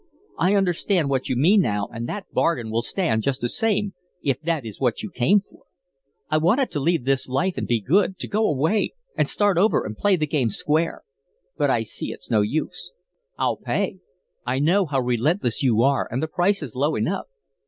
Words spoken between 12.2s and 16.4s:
no use. I'll pay. I know how relentless you are, and the